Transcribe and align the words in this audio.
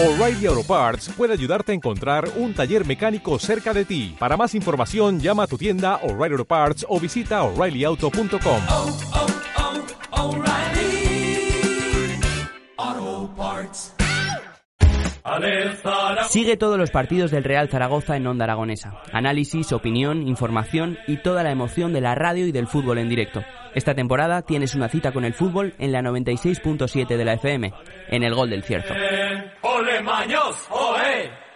O'Reilly 0.00 0.46
Auto 0.46 0.62
Parts 0.62 1.08
puede 1.16 1.32
ayudarte 1.32 1.72
a 1.72 1.74
encontrar 1.74 2.28
un 2.36 2.54
taller 2.54 2.86
mecánico 2.86 3.36
cerca 3.40 3.74
de 3.74 3.84
ti. 3.84 4.14
Para 4.16 4.36
más 4.36 4.54
información, 4.54 5.18
llama 5.18 5.42
a 5.42 5.46
tu 5.48 5.58
tienda 5.58 5.96
O'Reilly 6.04 6.34
Auto 6.34 6.44
Parts 6.44 6.86
o 6.88 7.00
visita 7.00 7.42
oreillyauto.com. 7.42 8.62
oh, 8.68 8.96
oh, 10.12 10.22
O'Reilly 10.22 11.50
Auto 12.76 13.34
Parts. 13.36 13.94
Sigue 16.28 16.56
todos 16.56 16.78
los 16.78 16.90
partidos 16.90 17.30
del 17.30 17.44
Real 17.44 17.68
Zaragoza 17.68 18.16
en 18.16 18.26
Onda 18.26 18.44
Aragonesa. 18.44 19.02
Análisis, 19.12 19.72
opinión, 19.72 20.26
información 20.26 20.96
y 21.06 21.18
toda 21.18 21.42
la 21.42 21.50
emoción 21.50 21.92
de 21.92 22.00
la 22.00 22.14
radio 22.14 22.46
y 22.46 22.52
del 22.52 22.66
fútbol 22.66 22.98
en 22.98 23.08
directo. 23.08 23.42
Esta 23.78 23.94
temporada 23.94 24.42
tienes 24.42 24.74
una 24.74 24.88
cita 24.88 25.12
con 25.12 25.24
el 25.24 25.34
fútbol 25.34 25.72
en 25.78 25.92
la 25.92 26.02
96.7 26.02 27.16
de 27.16 27.24
la 27.24 27.34
FM, 27.34 27.72
en 28.08 28.24
el 28.24 28.34
Gol 28.34 28.50
del 28.50 28.64
Cierzo. 28.64 28.92
¡Oe! 30.70 31.47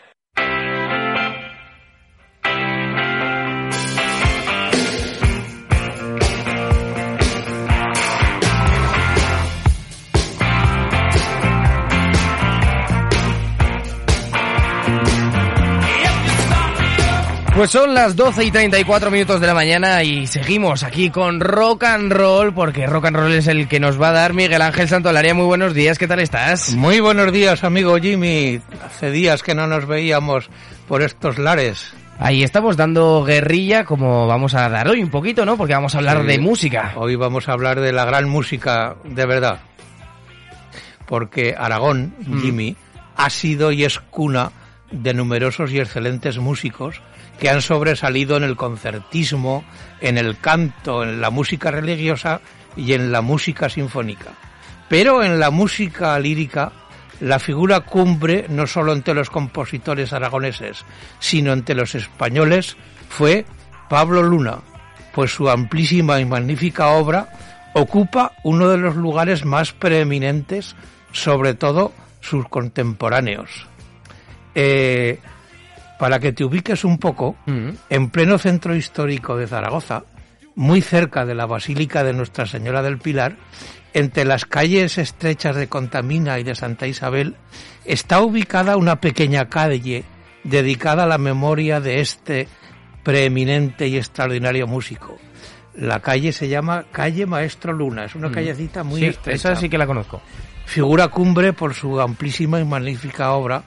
Pues 17.55 17.71
son 17.71 17.93
las 17.93 18.17
12 18.17 18.45
y 18.47 18.51
34 18.51 19.11
minutos 19.11 19.39
de 19.41 19.47
la 19.47 19.53
mañana 19.55 20.03
y 20.03 20.27
seguimos 20.27 20.83
aquí 20.83 21.11
con 21.11 21.39
Rock 21.39 21.85
and 21.85 22.11
Roll, 22.11 22.55
porque 22.55 22.87
Rock 22.87 23.07
and 23.07 23.17
Roll 23.17 23.33
es 23.33 23.47
el 23.47 23.69
que 23.69 23.79
nos 23.79 24.01
va 24.01 24.09
a 24.09 24.13
dar 24.13 24.33
Miguel 24.33 24.63
Ángel 24.63 24.89
Santolaria. 24.89 25.35
Muy 25.35 25.45
buenos 25.45 25.75
días, 25.75 25.99
¿qué 25.99 26.09
tal 26.09 26.21
estás? 26.21 26.75
Muy 26.75 27.01
buenos 27.01 27.31
días, 27.31 27.63
amigo 27.63 27.99
Jimmy. 27.99 28.59
Hace 28.85 29.11
días 29.11 29.43
que 29.43 29.55
no 29.55 29.67
nos 29.67 29.87
veíamos 29.87 30.49
por 30.89 31.03
estos 31.03 31.39
lares. 31.39 31.93
Ahí 32.19 32.43
estamos 32.43 32.77
dando 32.79 33.23
guerrilla, 33.23 33.85
como 33.85 34.27
vamos 34.27 34.55
a 34.55 34.69
dar 34.71 34.89
hoy 34.89 35.03
un 35.03 35.11
poquito, 35.11 35.45
¿no? 35.45 35.59
Porque 35.59 35.75
vamos 35.75 35.95
a 35.95 35.99
hablar 35.99 36.23
Sí. 36.23 36.27
de 36.29 36.39
música. 36.39 36.95
Hoy 36.97 37.17
vamos 37.17 37.49
a 37.49 37.53
hablar 37.53 37.81
de 37.81 37.93
la 37.93 38.07
gran 38.07 38.29
música 38.31 38.95
de 39.05 39.27
verdad. 39.27 39.61
Porque 41.07 41.55
Aragón, 41.57 42.15
Mm. 42.27 42.41
Jimmy, 42.41 42.77
ha 43.17 43.29
sido 43.29 43.73
y 43.73 43.85
es 43.85 43.99
cuna 44.01 44.53
de 44.91 45.13
numerosos 45.13 45.71
y 45.73 45.81
excelentes 45.81 46.39
músicos 46.39 47.01
que 47.43 47.51
han 47.51 47.61
sobresalido 47.61 48.37
en 48.37 48.45
el 48.45 48.55
concertismo, 48.55 49.65
en 50.01 50.17
el 50.17 50.39
canto, 50.39 51.03
en 51.03 51.21
la 51.21 51.31
música 51.31 51.73
religiosa 51.73 52.41
y 52.77 52.93
en 52.93 53.11
la 53.11 53.21
música 53.21 53.69
sinfónica. 53.69 54.31
Pero 54.89 55.25
en 55.25 55.41
la 55.41 55.51
música 55.51 56.17
lírica, 56.21 56.71
la 57.19 57.41
figura 57.41 57.81
cumbre, 57.81 58.47
no 58.49 58.69
solo 58.69 58.93
entre 58.93 59.15
los 59.15 59.29
compositores 59.29 60.13
aragoneses, 60.13 60.85
sino 61.19 61.53
entre 61.53 61.75
los 61.75 61.97
españoles, 61.97 62.77
fue 63.09 63.45
Pablo 63.91 64.23
Luna, 64.23 64.59
pues 65.13 65.33
su 65.33 65.51
amplísima 65.51 66.21
y 66.21 66.25
magnífica 66.25 66.91
obra 66.91 67.29
ocupa 67.75 68.35
uno 68.45 68.69
de 68.69 68.79
los 68.79 68.95
lugares 68.95 69.45
más 69.45 69.73
preeminentes, 69.73 70.77
sobre 71.11 71.55
todo 71.55 71.93
sus 72.21 72.49
contemporáneos. 72.49 73.67
Eh, 74.55 75.19
para 76.03 76.19
que 76.19 76.33
te 76.33 76.43
ubiques 76.45 76.83
un 76.85 76.99
poco, 76.99 77.37
Mm. 77.47 77.69
en 77.89 78.11
pleno 78.11 78.37
centro 78.37 78.75
histórico 78.75 79.37
de 79.37 79.47
Zaragoza, 79.47 80.03
muy 80.57 80.81
cerca 80.81 81.25
de 81.25 81.37
la 81.37 81.47
Basílica 81.47 82.03
de 82.03 82.13
Nuestra 82.13 82.45
Señora 82.45 82.83
del 82.83 82.99
Pilar, 82.99 83.37
entre 83.95 84.25
las 84.25 84.45
calles 84.45 84.99
estrechas 84.99 85.55
de 85.55 85.69
Contamina 85.69 86.41
y 86.41 86.43
de 86.43 86.57
Santa 86.57 86.89
Isabel, 86.89 87.37
está 87.85 88.21
ubicada 88.21 88.77
una 88.77 88.97
pequeña 89.01 89.49
calle 89.49 90.03
dedicada 90.43 91.05
a 91.05 91.07
la 91.07 91.19
memoria 91.19 91.79
de 91.81 92.01
este 92.01 92.49
preeminente 93.05 93.87
y 93.87 93.97
extraordinario 93.97 94.67
músico. 94.67 95.17
La 95.77 96.01
calle 96.01 96.33
se 96.33 96.49
llama 96.49 96.85
Calle 96.91 97.27
Maestro 97.27 97.73
Luna, 97.73 98.07
es 98.07 98.17
una 98.17 98.33
callecita 98.33 98.83
muy 98.83 98.97
Mm. 99.03 99.05
Sí, 99.05 99.07
estrecha 99.11 99.53
esa 99.53 99.61
sí 99.61 99.69
que 99.69 99.79
la 99.79 99.87
conozco. 99.87 100.21
figura 100.67 101.07
cumbre 101.07 101.53
por 101.53 101.75
su 101.75 102.01
amplísima 102.01 102.59
y 102.59 102.65
magnífica 102.65 103.31
obra, 103.35 103.63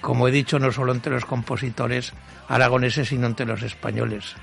como 0.00 0.28
he 0.28 0.30
dicho, 0.30 0.58
no 0.58 0.72
solo 0.72 0.92
entre 0.92 1.12
los 1.12 1.24
compositores 1.24 2.12
aragoneses, 2.48 3.08
sino 3.08 3.26
entre 3.26 3.46
los 3.46 3.62
españoles. 3.62 4.34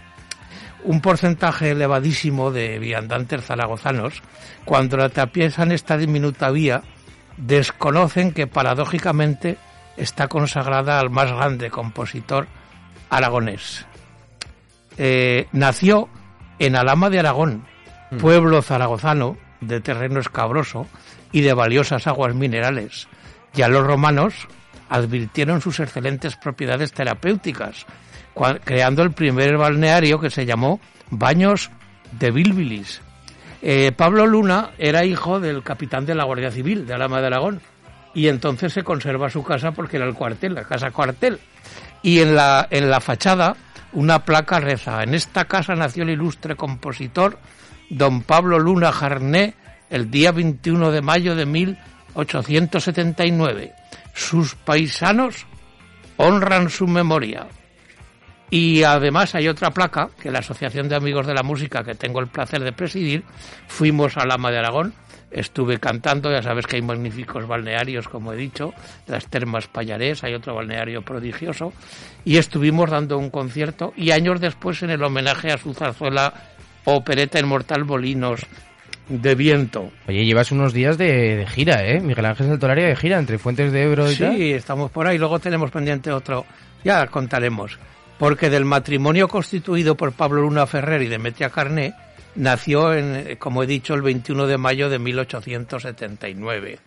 Un 0.84 1.02
porcentaje 1.02 1.72
elevadísimo 1.72 2.52
de 2.52 2.80
viandantes 2.80 3.46
zaragozanos, 3.46 4.22
cuando 4.66 5.04
atraviesan 5.04 5.72
esta 5.72 5.98
diminuta 5.98 6.50
vía, 6.50 6.82
desconocen 7.38 8.34
que 8.34 8.48
paradójicamente 8.48 9.58
está 9.98 10.28
consagrada 10.28 11.00
al 11.00 11.10
más 11.10 11.32
grande 11.32 11.70
compositor 11.70 12.48
aragonés. 13.10 13.86
Eh, 14.98 15.48
nació 15.52 16.10
en 16.60 16.76
Alama 16.76 17.10
de 17.10 17.20
Aragón, 17.20 17.66
pueblo 18.20 18.62
zaragozano 18.62 19.38
de 19.62 19.80
terreno 19.80 20.20
escabroso 20.20 20.88
y 21.32 21.42
de 21.42 21.54
valiosas 21.54 22.08
aguas 22.08 22.36
minerales. 22.36 23.08
Ya 23.54 23.68
los 23.68 23.86
romanos 23.86 24.48
advirtieron 24.92 25.62
sus 25.62 25.80
excelentes 25.80 26.36
propiedades 26.36 26.92
terapéuticas, 26.92 27.88
creando 28.66 29.04
el 29.04 29.12
primer 29.12 29.56
balneario 29.58 30.20
que 30.20 30.30
se 30.30 30.46
llamó 30.46 30.82
Baños 31.10 31.72
de 32.20 32.30
Bilbilis. 32.30 33.00
Eh, 33.62 33.94
Pablo 33.96 34.28
Luna 34.28 34.72
era 34.78 35.06
hijo 35.06 35.40
del 35.40 35.64
capitán 35.64 36.06
de 36.06 36.14
la 36.14 36.26
Guardia 36.26 36.52
Civil 36.52 36.86
de 36.86 36.94
Alama 36.94 37.22
de 37.22 37.28
Aragón 37.28 37.62
y 38.14 38.28
entonces 38.28 38.74
se 38.74 38.84
conserva 38.84 39.30
su 39.30 39.46
casa 39.46 39.72
porque 39.72 39.96
era 39.96 40.06
el 40.06 40.14
cuartel, 40.14 40.56
la 40.56 40.66
casa 40.66 40.92
cuartel. 40.92 41.40
Y 42.04 42.20
en 42.20 42.36
la, 42.36 42.68
en 42.70 42.90
la 42.90 43.00
fachada 43.00 43.56
una 43.94 44.26
placa 44.26 44.60
reza, 44.60 45.04
en 45.04 45.14
esta 45.14 45.46
casa 45.46 45.74
nació 45.76 46.04
el 46.04 46.10
ilustre 46.10 46.58
compositor 46.58 47.40
don 47.90 48.24
Pablo 48.24 48.60
Luna 48.60 48.92
Jarné 48.92 49.54
el 49.90 50.12
día 50.12 50.34
21 50.34 50.92
de 50.92 51.02
mayo 51.02 51.34
de 51.36 51.46
1879. 51.46 53.76
Sus 54.14 54.56
paisanos 54.56 55.46
honran 56.18 56.70
su 56.70 56.88
memoria. 56.88 57.48
Y 58.50 58.84
además 58.84 59.34
hay 59.34 59.48
otra 59.48 59.72
placa 59.72 60.10
que 60.22 60.30
la 60.30 60.40
Asociación 60.40 60.90
de 60.90 60.96
Amigos 60.96 61.26
de 61.26 61.34
la 61.34 61.42
Música, 61.42 61.84
que 61.84 61.96
tengo 61.96 62.20
el 62.20 62.28
placer 62.28 62.62
de 62.64 62.74
presidir, 62.74 63.24
fuimos 63.68 64.18
a 64.18 64.26
Lama 64.26 64.52
de 64.52 64.60
Aragón, 64.60 64.94
estuve 65.32 65.80
cantando, 65.80 66.30
ya 66.30 66.44
sabes 66.44 66.68
que 66.68 66.76
hay 66.76 66.82
magníficos 66.82 67.48
balnearios, 67.48 68.10
como 68.10 68.34
he 68.34 68.36
dicho, 68.36 68.74
las 69.08 69.28
Termas 69.28 69.68
Payarés, 69.68 70.26
hay 70.26 70.34
otro 70.34 70.54
balneario 70.54 71.02
prodigioso, 71.02 71.72
y 72.26 72.38
estuvimos 72.38 72.90
dando 72.90 73.18
un 73.18 73.30
concierto, 73.30 73.94
y 73.96 74.12
años 74.12 74.42
después 74.42 74.84
en 74.84 74.90
el 74.90 75.04
homenaje 75.04 75.54
a 75.54 75.58
su 75.58 75.74
zarzuela 75.74 76.34
Opereta 76.84 77.40
Inmortal 77.40 77.86
Bolinos 77.86 78.42
de 79.12 79.36
Viento. 79.36 79.92
Oye, 80.08 80.26
llevas 80.26 80.52
unos 80.52 80.74
días 80.74 80.98
de, 80.98 81.36
de 81.38 81.48
gira, 81.48 81.86
¿eh? 81.86 82.00
Miguel 82.00 82.26
Ángel 82.26 82.48
Santolaria 82.48 82.88
de 82.88 82.96
gira 82.96 83.20
entre 83.20 83.38
Fuentes 83.38 83.72
de 83.72 83.84
Ebro 83.84 84.10
y 84.12 84.16
tal. 84.16 84.36
Sí, 84.36 84.52
estamos 84.54 84.90
por 84.92 85.06
ahí. 85.08 85.18
Luego 85.18 85.40
tenemos 85.40 85.70
pendiente 85.72 86.12
otro. 86.12 86.46
Ya 86.84 87.06
contaremos. 87.08 87.78
Porque 88.18 88.50
del 88.50 88.66
matrimonio 88.66 89.28
constituido 89.28 89.96
por 89.96 90.14
Pablo 90.14 90.42
Luna 90.42 90.66
Ferrer 90.68 91.02
y 91.02 91.08
Demetria 91.08 91.50
Carné, 91.50 91.94
nació, 92.36 92.94
en, 92.94 93.36
como 93.38 93.64
he 93.64 93.68
dicho, 93.68 93.94
el 93.94 94.02
21 94.02 94.48
de 94.48 94.58
mayo 94.58 94.90
de 94.90 95.00
1879. 95.00 96.80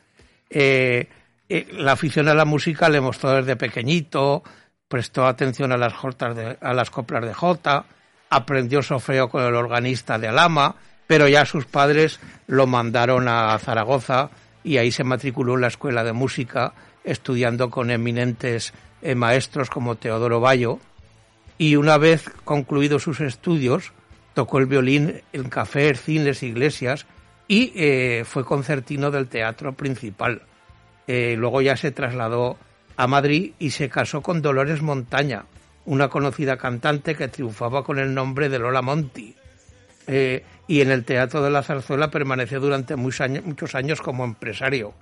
Eh, 0.50 1.08
eh, 1.48 1.66
la 1.72 1.92
afición 1.92 2.28
a 2.28 2.34
la 2.34 2.44
música 2.44 2.88
le 2.88 3.00
mostró 3.00 3.32
desde 3.32 3.56
pequeñito, 3.56 4.42
prestó 4.88 5.26
atención 5.26 5.72
a 5.72 5.76
las, 5.76 5.92
jotas 5.92 6.36
de- 6.36 6.56
a 6.60 6.72
las 6.72 6.90
coplas 6.90 7.24
de 7.24 7.34
Jota, 7.34 7.84
aprendió 8.30 8.82
sofreo 8.82 9.28
con 9.28 9.42
el 9.44 9.54
organista 9.54 10.18
de 10.18 10.28
Alama, 10.28 10.76
pero 11.06 11.28
ya 11.28 11.44
sus 11.44 11.66
padres 11.66 12.20
lo 12.46 12.66
mandaron 12.66 13.28
a 13.28 13.58
Zaragoza 13.58 14.30
y 14.64 14.78
ahí 14.78 14.90
se 14.90 15.04
matriculó 15.04 15.54
en 15.54 15.60
la 15.60 15.68
escuela 15.68 16.02
de 16.02 16.12
música, 16.12 16.72
estudiando 17.04 17.70
con 17.70 17.90
eminentes 17.90 18.72
eh, 19.02 19.14
maestros 19.14 19.68
como 19.68 19.96
Teodoro 19.96 20.40
Bayo. 20.40 20.80
Y 21.58 21.76
una 21.76 21.98
vez 21.98 22.30
concluidos 22.44 23.02
sus 23.02 23.20
estudios, 23.20 23.92
tocó 24.32 24.58
el 24.58 24.66
violín 24.66 25.22
en 25.32 25.48
cafés, 25.50 26.00
cines, 26.00 26.42
iglesias 26.42 27.06
y 27.46 27.72
eh, 27.76 28.24
fue 28.24 28.44
concertino 28.44 29.10
del 29.10 29.28
teatro 29.28 29.74
principal. 29.74 30.42
Eh, 31.06 31.36
luego 31.38 31.60
ya 31.60 31.76
se 31.76 31.92
trasladó 31.92 32.56
a 32.96 33.06
Madrid 33.06 33.52
y 33.58 33.70
se 33.70 33.90
casó 33.90 34.22
con 34.22 34.40
Dolores 34.40 34.80
Montaña, 34.80 35.44
una 35.84 36.08
conocida 36.08 36.56
cantante 36.56 37.14
que 37.14 37.28
triunfaba 37.28 37.84
con 37.84 37.98
el 37.98 38.14
nombre 38.14 38.48
de 38.48 38.58
Lola 38.58 38.80
Monti. 38.80 39.36
Y 40.66 40.80
en 40.80 40.90
el 40.90 41.04
Teatro 41.04 41.42
de 41.42 41.50
la 41.50 41.62
Zarzuela 41.62 42.10
permaneció 42.10 42.60
durante 42.60 42.96
muchos 42.96 43.74
años, 43.74 44.00
como 44.00 44.24
empresario. 44.24 44.94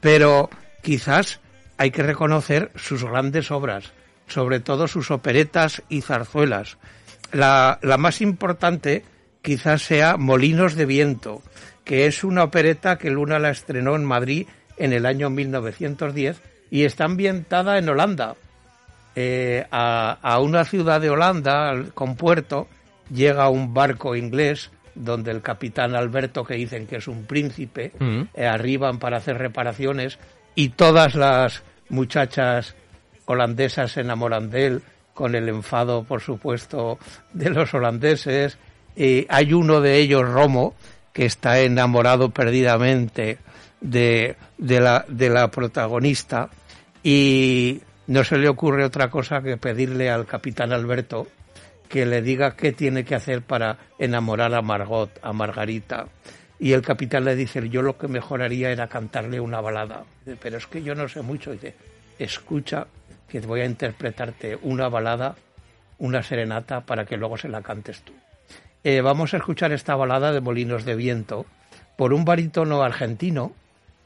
Pero 0.00 0.50
quizás 0.82 1.40
hay 1.76 1.90
que 1.90 2.02
reconocer 2.02 2.70
sus 2.76 3.04
grandes 3.04 3.50
obras, 3.50 3.92
sobre 4.26 4.60
todo 4.60 4.88
sus 4.88 5.10
operetas 5.10 5.82
y 5.88 6.02
zarzuelas. 6.02 6.78
La, 7.32 7.78
la 7.82 7.98
más 7.98 8.20
importante 8.20 9.04
quizás 9.42 9.82
sea 9.82 10.16
Molinos 10.16 10.74
de 10.76 10.86
Viento, 10.86 11.42
que 11.84 12.06
es 12.06 12.22
una 12.22 12.44
opereta 12.44 12.98
que 12.98 13.10
Luna 13.10 13.38
la 13.38 13.50
estrenó 13.50 13.96
en 13.96 14.04
Madrid 14.04 14.46
en 14.76 14.92
el 14.92 15.06
año 15.06 15.30
1910 15.30 16.40
y 16.70 16.84
está 16.84 17.04
ambientada 17.04 17.78
en 17.78 17.88
Holanda. 17.88 18.36
Eh, 19.14 19.66
a, 19.70 20.18
a 20.22 20.38
una 20.40 20.64
ciudad 20.64 21.00
de 21.00 21.10
Holanda, 21.10 21.74
con 21.92 22.16
puerto, 22.16 22.68
llega 23.10 23.50
un 23.50 23.74
barco 23.74 24.16
inglés 24.16 24.70
donde 24.94 25.30
el 25.30 25.42
capitán 25.42 25.94
Alberto, 25.94 26.44
que 26.44 26.54
dicen 26.54 26.86
que 26.86 26.96
es 26.96 27.08
un 27.08 27.24
príncipe, 27.24 27.92
Mm. 27.98 28.22
eh, 28.34 28.46
arriban 28.46 28.98
para 28.98 29.18
hacer 29.18 29.38
reparaciones 29.38 30.18
y 30.54 30.70
todas 30.70 31.14
las 31.14 31.62
muchachas 31.88 32.74
holandesas 33.26 33.92
se 33.92 34.00
enamoran 34.00 34.50
de 34.50 34.66
él, 34.66 34.82
con 35.14 35.34
el 35.34 35.48
enfado, 35.48 36.04
por 36.04 36.20
supuesto, 36.20 36.98
de 37.32 37.50
los 37.50 37.72
holandeses. 37.74 38.58
Y 38.96 39.26
hay 39.28 39.52
uno 39.52 39.80
de 39.80 39.98
ellos, 39.98 40.28
Romo, 40.28 40.74
que 41.12 41.26
está 41.26 41.60
enamorado 41.60 42.30
perdidamente 42.30 43.38
de, 43.80 44.36
de, 44.58 44.80
la, 44.80 45.04
de 45.08 45.28
la 45.30 45.50
protagonista 45.50 46.48
y 47.02 47.80
no 48.06 48.24
se 48.24 48.38
le 48.38 48.48
ocurre 48.48 48.84
otra 48.84 49.10
cosa 49.10 49.42
que 49.42 49.56
pedirle 49.56 50.10
al 50.10 50.26
capitán 50.26 50.72
Alberto 50.72 51.26
que 51.92 52.06
le 52.06 52.22
diga 52.22 52.56
qué 52.56 52.72
tiene 52.72 53.04
que 53.04 53.14
hacer 53.14 53.42
para 53.42 53.76
enamorar 53.98 54.54
a 54.54 54.62
Margot, 54.62 55.10
a 55.20 55.34
Margarita. 55.34 56.06
Y 56.58 56.72
el 56.72 56.80
capitán 56.80 57.26
le 57.26 57.36
dice, 57.36 57.68
yo 57.68 57.82
lo 57.82 57.98
que 57.98 58.08
mejor 58.08 58.40
haría 58.40 58.70
era 58.70 58.88
cantarle 58.88 59.38
una 59.40 59.60
balada. 59.60 60.04
Pero 60.40 60.56
es 60.56 60.66
que 60.66 60.82
yo 60.82 60.94
no 60.94 61.06
sé 61.06 61.20
mucho. 61.20 61.52
Dice, 61.52 61.74
escucha 62.18 62.86
que 63.28 63.40
voy 63.40 63.60
a 63.60 63.66
interpretarte 63.66 64.58
una 64.62 64.88
balada, 64.88 65.36
una 65.98 66.22
serenata, 66.22 66.80
para 66.80 67.04
que 67.04 67.18
luego 67.18 67.36
se 67.36 67.50
la 67.50 67.60
cantes 67.60 68.00
tú. 68.00 68.14
Eh, 68.84 69.02
vamos 69.02 69.34
a 69.34 69.36
escuchar 69.36 69.70
esta 69.72 69.94
balada 69.94 70.32
de 70.32 70.40
Molinos 70.40 70.86
de 70.86 70.96
Viento 70.96 71.44
por 71.98 72.14
un 72.14 72.24
barítono 72.24 72.82
argentino 72.82 73.52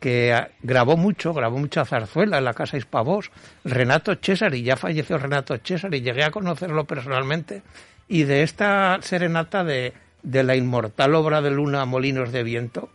que 0.01 0.33
ah, 0.33 0.51
grabó 0.63 0.97
mucho, 0.97 1.33
grabó 1.33 1.59
mucha 1.59 1.85
zarzuela 1.85 2.39
en 2.39 2.45
la 2.45 2.55
casa 2.55 2.77
Hispavós, 2.77 3.31
Renato 3.65 4.15
Cesari, 4.17 4.63
ya 4.63 4.77
falleció 4.77 5.19
Renato 5.19 5.57
Cesari, 5.59 6.01
llegué 6.01 6.25
a 6.25 6.31
conocerlo 6.31 6.85
personalmente, 6.85 7.63
y 8.09 8.25
de 8.25 8.43
esta 8.43 8.99
serenata 9.03 9.65
de, 9.65 9.93
de 10.23 10.43
la 10.43 10.57
inmortal 10.57 11.15
obra 11.15 11.41
de 11.43 11.51
Luna 11.51 11.85
Molinos 11.85 12.33
de 12.33 12.43
Viento, 12.43 12.91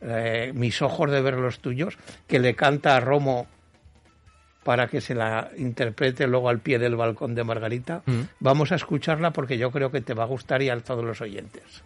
eh, 0.00 0.52
Mis 0.54 0.82
ojos 0.82 1.10
de 1.10 1.22
ver 1.22 1.34
los 1.34 1.60
tuyos, 1.60 1.96
que 2.26 2.38
le 2.38 2.54
canta 2.54 2.96
a 2.96 3.00
Romo 3.00 3.46
para 4.62 4.86
que 4.88 5.00
se 5.00 5.14
la 5.14 5.50
interprete 5.56 6.26
luego 6.26 6.48
al 6.48 6.60
pie 6.60 6.78
del 6.78 6.96
balcón 6.96 7.34
de 7.34 7.44
Margarita. 7.44 8.02
Vamos 8.40 8.72
a 8.72 8.76
escucharla 8.76 9.30
porque 9.30 9.58
yo 9.58 9.70
creo 9.70 9.90
que 9.90 10.00
te 10.00 10.14
va 10.14 10.24
a 10.24 10.26
gustar 10.26 10.62
y 10.62 10.70
a 10.70 10.80
todos 10.80 11.04
los 11.04 11.20
oyentes. 11.20 11.84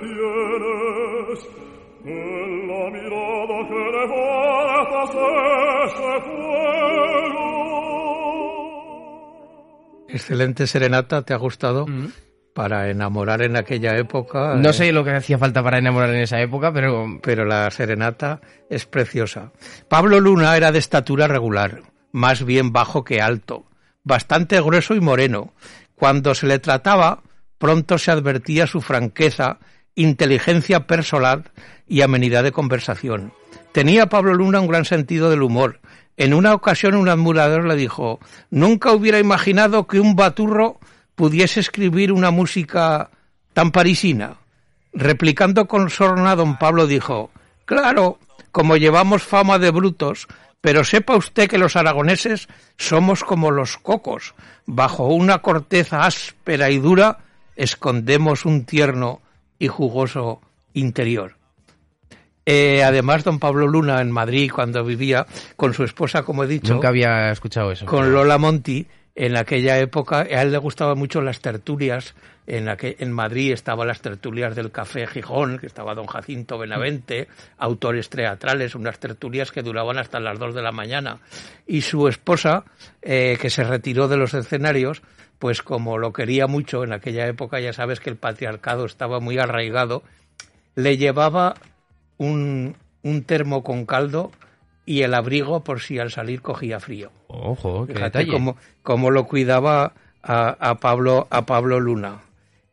Tienes 0.00 1.48
en 2.04 2.68
la 2.68 2.90
mirada 2.90 3.58
que 3.68 3.80
levantas 3.96 5.10
ese 5.86 6.20
fuego. 6.22 7.48
Excelente 10.08 10.66
serenata, 10.66 11.22
¿te 11.22 11.34
ha 11.34 11.36
gustado? 11.36 11.86
Para 12.54 12.90
enamorar 12.90 13.42
en 13.42 13.56
aquella 13.56 13.96
época. 13.96 14.54
No 14.56 14.70
eh, 14.70 14.72
sé 14.72 14.92
lo 14.92 15.04
que 15.04 15.12
hacía 15.12 15.38
falta 15.38 15.62
para 15.62 15.78
enamorar 15.78 16.10
en 16.10 16.22
esa 16.22 16.40
época, 16.40 16.72
pero 16.72 17.06
pero 17.22 17.44
la 17.44 17.70
serenata 17.70 18.40
es 18.70 18.86
preciosa. 18.86 19.52
Pablo 19.88 20.18
Luna 20.18 20.56
era 20.56 20.72
de 20.72 20.78
estatura 20.78 21.28
regular, 21.28 21.82
más 22.10 22.44
bien 22.44 22.72
bajo 22.72 23.04
que 23.04 23.20
alto, 23.20 23.66
bastante 24.02 24.60
grueso 24.60 24.94
y 24.94 25.00
moreno. 25.00 25.52
Cuando 25.94 26.34
se 26.34 26.46
le 26.46 26.58
trataba, 26.58 27.22
pronto 27.58 27.98
se 27.98 28.10
advertía 28.10 28.66
su 28.66 28.80
franqueza, 28.80 29.58
inteligencia 29.94 30.86
personal 30.86 31.50
y 31.86 32.02
amenidad 32.02 32.44
de 32.44 32.52
conversación. 32.52 33.32
Tenía 33.72 34.06
Pablo 34.06 34.34
Luna 34.34 34.60
un 34.60 34.68
gran 34.68 34.84
sentido 34.84 35.30
del 35.30 35.42
humor. 35.42 35.80
En 36.16 36.34
una 36.34 36.54
ocasión 36.54 36.94
un 36.94 37.08
admirador 37.08 37.66
le 37.66 37.76
dijo, 37.76 38.18
nunca 38.50 38.92
hubiera 38.92 39.18
imaginado 39.18 39.86
que 39.86 40.00
un 40.00 40.16
baturro 40.16 40.80
pudiese 41.14 41.60
escribir 41.60 42.12
una 42.12 42.30
música 42.30 43.10
tan 43.52 43.70
parisina. 43.72 44.36
Replicando 44.92 45.66
con 45.66 45.90
sorna, 45.90 46.34
don 46.34 46.58
Pablo 46.58 46.86
dijo, 46.86 47.30
claro, 47.64 48.18
como 48.52 48.76
llevamos 48.76 49.22
fama 49.22 49.58
de 49.58 49.70
brutos, 49.70 50.26
pero 50.60 50.82
sepa 50.82 51.16
usted 51.16 51.48
que 51.48 51.58
los 51.58 51.76
aragoneses 51.76 52.48
somos 52.76 53.22
como 53.22 53.50
los 53.50 53.76
cocos, 53.78 54.34
bajo 54.66 55.06
una 55.06 55.38
corteza 55.38 56.04
áspera 56.04 56.70
y 56.70 56.78
dura 56.78 57.18
escondemos 57.58 58.46
un 58.46 58.64
tierno 58.64 59.20
y 59.58 59.66
jugoso 59.68 60.40
interior. 60.72 61.36
Eh, 62.46 62.82
además, 62.82 63.24
don 63.24 63.38
Pablo 63.38 63.66
Luna 63.66 64.00
en 64.00 64.10
Madrid, 64.10 64.50
cuando 64.54 64.82
vivía 64.82 65.26
con 65.56 65.74
su 65.74 65.84
esposa, 65.84 66.22
como 66.22 66.44
he 66.44 66.46
dicho, 66.46 66.72
Nunca 66.72 66.88
había 66.88 67.30
escuchado 67.30 67.70
eso. 67.72 67.84
con 67.84 68.10
Lola 68.10 68.38
Monti, 68.38 68.86
en 69.20 69.36
aquella 69.36 69.78
época, 69.80 70.20
a 70.20 70.42
él 70.42 70.52
le 70.52 70.58
gustaban 70.58 70.96
mucho 70.96 71.20
las 71.20 71.40
tertulias. 71.40 72.14
En, 72.46 72.68
aqu- 72.68 72.94
en 73.00 73.12
Madrid 73.12 73.52
estaban 73.52 73.88
las 73.88 74.00
tertulias 74.00 74.54
del 74.54 74.70
Café 74.70 75.06
Gijón, 75.08 75.58
que 75.58 75.66
estaba 75.66 75.94
don 75.96 76.06
Jacinto 76.06 76.56
Benavente, 76.56 77.26
autores 77.58 78.08
teatrales, 78.08 78.74
unas 78.76 78.98
tertulias 79.00 79.50
que 79.50 79.62
duraban 79.62 79.98
hasta 79.98 80.20
las 80.20 80.38
dos 80.38 80.54
de 80.54 80.62
la 80.62 80.70
mañana. 80.72 81.18
Y 81.66 81.80
su 81.82 82.06
esposa, 82.06 82.64
eh, 83.02 83.36
que 83.40 83.50
se 83.50 83.64
retiró 83.64 84.06
de 84.06 84.16
los 84.16 84.34
escenarios, 84.34 85.02
pues 85.40 85.62
como 85.62 85.98
lo 85.98 86.12
quería 86.12 86.46
mucho 86.46 86.84
en 86.84 86.92
aquella 86.92 87.26
época, 87.26 87.58
ya 87.60 87.72
sabes 87.72 87.98
que 88.00 88.10
el 88.10 88.16
patriarcado 88.16 88.86
estaba 88.86 89.18
muy 89.20 89.38
arraigado, 89.38 90.02
le 90.76 90.96
llevaba 90.96 91.54
un, 92.18 92.76
un 93.02 93.24
termo 93.24 93.62
con 93.64 93.84
caldo 93.84 94.30
y 94.86 95.02
el 95.02 95.12
abrigo 95.12 95.64
por 95.64 95.80
si 95.80 95.98
al 95.98 96.10
salir 96.10 96.40
cogía 96.40 96.80
frío. 96.80 97.10
Ojo, 97.40 97.86
qué 97.86 97.94
Fíjate 97.94 98.18
detalle. 98.18 98.32
cómo, 98.32 98.56
cómo 98.82 99.10
lo 99.10 99.24
cuidaba 99.26 99.92
a, 100.22 100.48
a 100.70 100.74
Pablo 100.76 101.26
a 101.30 101.46
Pablo 101.46 101.80
Luna. 101.80 102.20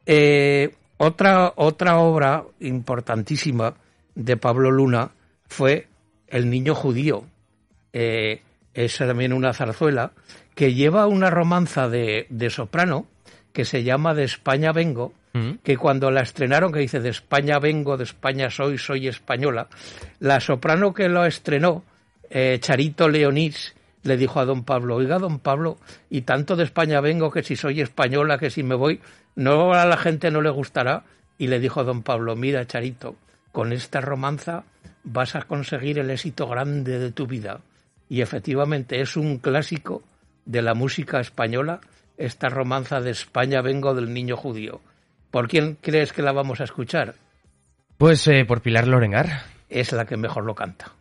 Eh, 0.06 0.74
otra 0.98 1.54
otra 1.56 1.98
obra 2.00 2.44
importantísima 2.60 3.74
de 4.16 4.38
Pablo 4.38 4.72
Luna 4.72 5.10
fue 5.48 5.88
El 6.28 6.50
niño 6.50 6.74
judío. 6.76 7.24
Eh, 7.94 8.42
es 8.74 8.98
también 8.98 9.34
una 9.34 9.54
zarzuela 9.54 10.12
que 10.54 10.74
lleva 10.74 11.08
una 11.08 11.30
romanza 11.30 11.88
de, 11.90 12.28
de 12.30 12.50
soprano 12.50 13.06
que 13.54 13.66
se 13.66 13.84
llama 13.84 14.14
De 14.14 14.24
España 14.24 14.72
vengo, 14.72 15.14
Mm. 15.36 15.58
que 15.64 15.76
cuando 15.76 16.12
la 16.12 16.22
estrenaron, 16.22 16.72
que 16.72 16.80
dice 16.80 17.02
de 17.02 17.10
España 17.10 17.60
vengo, 17.60 17.98
de 17.98 18.06
España 18.06 18.50
soy, 18.50 18.78
soy 18.78 19.10
española, 19.10 19.68
la 20.22 20.40
soprano 20.40 20.94
que 20.94 21.10
lo 21.10 21.26
estrenó, 21.26 21.84
eh, 22.30 22.58
Charito 22.62 23.10
Leonís, 23.10 23.75
le 24.06 24.18
dijo 24.18 24.40
a 24.40 24.46
don 24.46 24.64
Pablo, 24.64 24.96
oiga 24.96 25.18
don 25.18 25.40
Pablo, 25.40 25.78
y 26.10 26.22
tanto 26.22 26.56
de 26.56 26.64
España 26.64 27.02
vengo 27.02 27.32
que 27.32 27.44
si 27.44 27.56
soy 27.56 27.82
española, 27.82 28.38
que 28.38 28.52
si 28.52 28.62
me 28.62 28.76
voy, 28.76 29.02
no 29.36 29.74
a 29.74 29.86
la 29.86 29.98
gente 29.98 30.32
no 30.32 30.42
le 30.42 30.52
gustará. 30.52 31.04
Y 31.38 31.48
le 31.48 31.60
dijo 31.60 31.84
don 31.84 32.04
Pablo, 32.04 32.36
mira 32.36 32.66
Charito, 32.66 33.16
con 33.52 33.74
esta 33.74 34.00
romanza 34.00 34.64
vas 35.04 35.36
a 35.36 35.42
conseguir 35.42 36.00
el 36.00 36.12
éxito 36.12 36.48
grande 36.48 37.00
de 37.00 37.12
tu 37.12 37.28
vida. 37.28 37.60
Y 38.08 38.22
efectivamente 38.22 39.02
es 39.02 39.18
un 39.18 39.40
clásico 39.40 40.04
de 40.46 40.62
la 40.62 40.76
música 40.76 41.20
española, 41.20 41.82
esta 42.18 42.48
romanza 42.48 43.02
de 43.02 43.10
España 43.10 43.62
vengo 43.62 43.96
del 43.96 44.14
niño 44.14 44.38
judío. 44.38 44.82
¿Por 45.32 45.48
quién 45.50 45.78
crees 45.82 46.14
que 46.14 46.22
la 46.22 46.32
vamos 46.32 46.62
a 46.62 46.66
escuchar? 46.66 47.16
Pues 47.98 48.26
eh, 48.28 48.46
por 48.46 48.62
Pilar 48.62 48.88
Lorengar. 48.88 49.42
Es 49.68 49.92
la 49.92 50.06
que 50.06 50.16
mejor 50.16 50.46
lo 50.46 50.54
canta. 50.54 50.94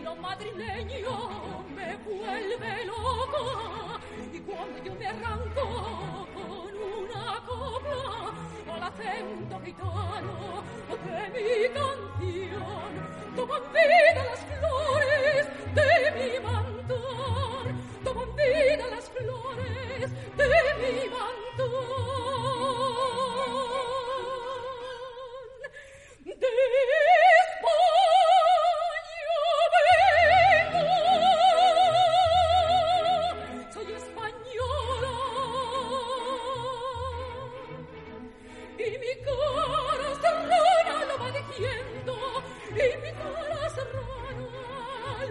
Lo 0.00 0.16
madrileño 0.16 1.64
me 1.76 1.96
vuelve 1.96 2.84
loca, 2.86 4.00
y 4.32 4.38
cuando 4.40 4.82
yo 4.82 4.94
me 4.94 5.06
arranco 5.06 6.26
con 6.34 6.74
una 6.98 7.40
copla 7.46 8.32
al 8.74 8.82
acento 8.82 9.60
gitano 9.64 10.64
de 11.04 11.20
mi 11.34 11.48
canción, 11.74 12.90
toman 13.36 13.62
vida 13.72 14.22
las 14.24 14.40
flores 14.40 15.01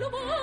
lo 0.01 0.10
va 0.10 0.40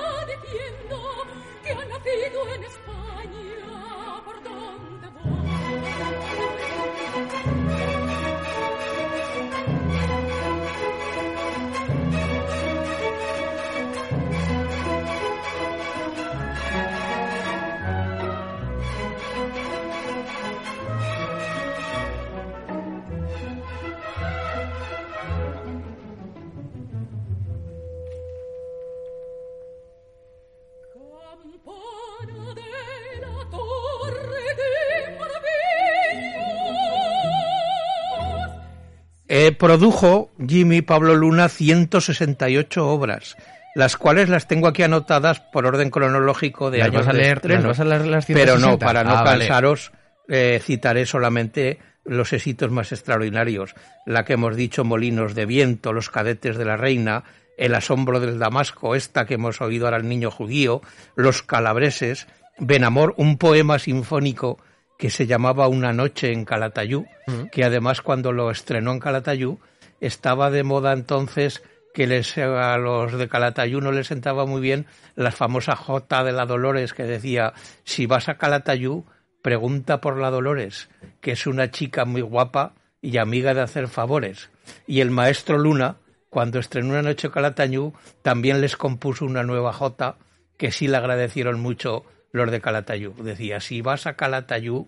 Eh, 39.49 39.53
produjo 39.53 40.31
Jimmy 40.47 40.83
Pablo 40.83 41.15
Luna 41.15 41.49
168 41.49 42.87
obras, 42.87 43.37
las 43.75 43.97
cuales 43.97 44.29
las 44.29 44.47
tengo 44.47 44.69
aquí 44.69 44.83
anotadas 44.83 45.41
por 45.41 45.65
orden 45.65 45.89
cronológico 45.91 46.71
de 46.71 46.79
¿Las 46.79 46.89
años 46.89 47.07
vas 47.07 47.09
a 47.09 47.13
de 47.17 47.23
leer- 47.23 47.37
estreno. 47.37 47.61
las 47.61 47.67
vas 47.69 47.81
a 47.81 47.85
leer 47.85 48.07
las 48.07 48.27
Pero 48.27 48.53
no, 48.59 48.77
160? 48.77 48.87
para 48.87 49.05
no 49.05 49.11
Ah, 49.17 49.23
vale. 49.23 49.47
cansaros, 49.47 49.93
eh, 50.29 50.61
citaré 50.63 51.07
solamente 51.07 51.79
los 52.05 52.33
éxitos 52.35 52.71
más 52.71 52.93
extraordinarios. 52.93 53.75
La 54.07 54.25
que 54.27 54.35
hemos 54.35 54.55
dicho, 54.55 54.85
Molinos 54.85 55.35
de 55.35 55.47
Viento, 55.47 55.93
Los 55.95 56.11
Cadetes 56.11 56.57
de 56.59 56.65
la 56.67 56.77
Reina, 56.77 57.25
El 57.57 57.75
Asombro 57.75 58.21
del 58.21 58.39
Damasco, 58.39 58.95
esta 58.95 59.25
que 59.27 59.35
hemos 59.35 59.61
oído 59.63 59.87
ahora 59.87 59.97
al 59.97 60.09
niño 60.09 60.31
judío, 60.31 60.83
Los 61.17 61.43
Calabreses, 61.43 62.27
Benamor, 62.59 63.15
un 63.17 63.39
poema 63.39 63.79
sinfónico 63.79 64.59
que 64.99 65.11
se 65.11 65.27
llamaba 65.27 65.69
Una 65.69 65.95
noche 65.95 66.33
en 66.33 66.45
Calatayú, 66.45 67.07
que 67.51 67.65
además 67.65 68.03
cuando 68.03 68.33
lo 68.33 68.51
estrenó 68.51 68.93
en 68.93 68.99
Calatayú, 68.99 69.59
estaba 70.01 70.51
de 70.51 70.65
moda 70.65 70.93
entonces 70.93 71.63
que 71.95 72.07
les, 72.07 72.37
a 72.37 72.77
los 72.79 73.13
de 73.17 73.29
Calatayud 73.29 73.83
no 73.83 73.93
les 73.93 74.09
sentaba 74.09 74.45
muy 74.45 74.61
bien 74.61 74.87
la 75.15 75.31
famosa 75.31 75.75
J 75.77 76.25
de 76.25 76.33
la 76.33 76.47
Dolores 76.47 76.93
que 76.93 77.05
decía, 77.05 77.55
si 77.85 78.07
vas 78.07 78.29
a 78.29 78.37
Calatayud, 78.37 79.05
pregunta 79.41 80.01
por 80.01 80.19
la 80.19 80.31
Dolores, 80.31 80.91
que 81.21 81.33
es 81.33 81.47
una 81.47 81.71
chica 81.71 82.05
muy 82.05 82.21
guapa 82.21 82.75
y 83.01 83.19
amiga 83.19 83.55
de 83.55 83.63
hacer 83.63 83.89
favores. 83.89 84.51
Y 84.87 85.01
el 85.01 85.11
maestro 85.11 85.59
Luna, 85.59 85.97
cuando 86.29 86.59
estrenó 86.59 86.91
Una 86.91 87.03
noche 87.03 87.31
Calatayud, 87.31 87.93
también 88.23 88.61
les 88.61 88.77
compuso 88.77 89.25
una 89.25 89.45
nueva 89.45 89.73
J 89.73 90.17
que 90.57 90.73
sí 90.73 90.89
le 90.89 90.97
agradecieron 90.97 91.61
mucho 91.61 92.05
los 92.33 92.51
de 92.51 92.61
Calatayud. 92.61 93.13
Decía, 93.23 93.61
si 93.61 93.83
vas 93.83 94.07
a 94.07 94.15
Calatayud, 94.15 94.87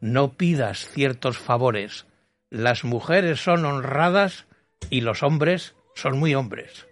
no 0.00 0.32
pidas 0.34 0.88
ciertos 0.88 1.38
favores. 1.38 2.06
Las 2.50 2.84
mujeres 2.84 3.42
son 3.42 3.64
honradas 3.64 4.46
y 4.90 5.00
los 5.00 5.22
hombres 5.22 5.74
son 5.94 6.18
muy 6.18 6.34
hombres. 6.34 6.86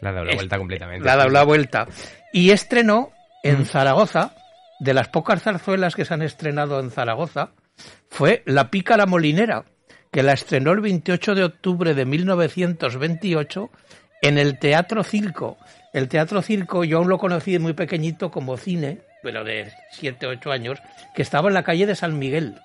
La 0.00 0.10
ha 0.10 0.12
dado 0.12 0.26
la 0.26 0.34
vuelta 0.34 0.58
completamente. 0.58 1.04
La 1.04 1.12
ha 1.12 1.16
dado 1.16 1.30
la 1.30 1.44
vuelta. 1.44 1.86
Y 2.32 2.50
estrenó 2.50 3.12
en 3.42 3.64
Zaragoza, 3.64 4.34
de 4.80 4.94
las 4.94 5.08
pocas 5.08 5.42
zarzuelas 5.42 5.94
que 5.94 6.04
se 6.04 6.14
han 6.14 6.22
estrenado 6.22 6.80
en 6.80 6.90
Zaragoza, 6.90 7.52
fue 8.08 8.42
La 8.46 8.70
pícara 8.70 9.06
molinera, 9.06 9.64
que 10.10 10.22
la 10.22 10.32
estrenó 10.32 10.72
el 10.72 10.80
28 10.80 11.34
de 11.34 11.44
octubre 11.44 11.94
de 11.94 12.04
1928 12.04 13.70
en 14.22 14.38
el 14.38 14.58
Teatro 14.58 15.02
Circo. 15.04 15.56
El 15.92 16.08
Teatro 16.08 16.42
Circo 16.42 16.84
yo 16.84 16.98
aún 16.98 17.08
lo 17.08 17.18
conocí 17.18 17.58
muy 17.58 17.72
pequeñito 17.72 18.30
como 18.30 18.56
cine, 18.56 19.00
pero 19.22 19.44
de 19.44 19.72
7 19.92 20.26
o 20.26 20.30
8 20.30 20.52
años, 20.52 20.78
que 21.14 21.22
estaba 21.22 21.48
en 21.48 21.54
la 21.54 21.64
calle 21.64 21.86
de 21.86 21.94
San 21.94 22.18
Miguel. 22.18 22.60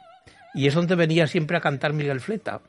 Y 0.53 0.67
es 0.67 0.73
donde 0.73 0.95
venía 0.95 1.27
siempre 1.27 1.57
a 1.57 1.61
cantar 1.61 1.93
Miguel 1.93 2.19
Fleta. 2.19 2.61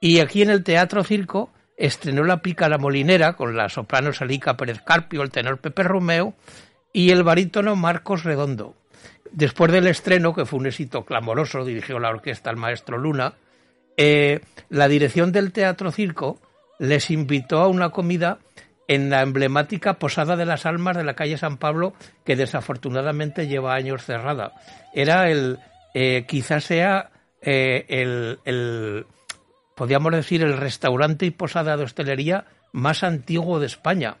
Y 0.00 0.20
aquí 0.20 0.42
en 0.42 0.50
el 0.50 0.64
Teatro 0.64 1.04
Circo 1.04 1.50
estrenó 1.76 2.24
La 2.24 2.42
pícara 2.42 2.78
molinera 2.78 3.34
con 3.34 3.56
la 3.56 3.68
soprano 3.68 4.12
Salica 4.12 4.56
Pérez 4.56 4.82
Carpio, 4.82 5.22
el 5.22 5.30
tenor 5.30 5.58
Pepe 5.58 5.82
Romeo 5.82 6.34
y 6.92 7.10
el 7.10 7.22
barítono 7.22 7.76
Marcos 7.76 8.24
Redondo. 8.24 8.74
Después 9.30 9.72
del 9.72 9.86
estreno, 9.86 10.34
que 10.34 10.44
fue 10.44 10.58
un 10.58 10.66
éxito 10.66 11.04
clamoroso, 11.04 11.64
dirigió 11.64 11.98
la 11.98 12.10
orquesta 12.10 12.50
el 12.50 12.56
maestro 12.56 12.98
Luna, 12.98 13.34
eh, 13.96 14.40
la 14.68 14.88
dirección 14.88 15.32
del 15.32 15.52
Teatro 15.52 15.90
Circo 15.90 16.38
les 16.82 17.12
invitó 17.12 17.60
a 17.60 17.68
una 17.68 17.90
comida 17.90 18.38
en 18.88 19.08
la 19.08 19.22
emblemática 19.22 20.00
Posada 20.00 20.34
de 20.34 20.44
las 20.44 20.66
Almas 20.66 20.96
de 20.96 21.04
la 21.04 21.14
calle 21.14 21.38
San 21.38 21.56
Pablo, 21.56 21.94
que 22.24 22.34
desafortunadamente 22.34 23.46
lleva 23.46 23.76
años 23.76 24.04
cerrada. 24.04 24.52
Era 24.92 25.30
el, 25.30 25.60
eh, 25.94 26.24
quizás 26.26 26.64
sea 26.64 27.10
eh, 27.40 27.86
el, 27.88 28.40
el, 28.44 29.06
podríamos 29.76 30.10
decir, 30.10 30.42
el 30.42 30.56
restaurante 30.56 31.24
y 31.24 31.30
posada 31.30 31.76
de 31.76 31.84
hostelería 31.84 32.46
más 32.72 33.04
antiguo 33.04 33.60
de 33.60 33.66
España. 33.66 34.16